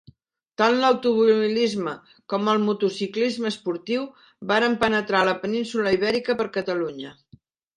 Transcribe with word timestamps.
Tant 0.59 0.77
l'automobilisme 0.83 1.93
com 2.33 2.49
el 2.55 2.63
motociclisme 2.65 3.49
esportiu 3.55 4.09
varen 4.53 4.79
penetrar 4.87 5.21
a 5.21 5.29
la 5.31 5.37
península 5.45 5.97
Ibèrica 5.99 6.39
per 6.41 6.49
Catalunya. 6.61 7.17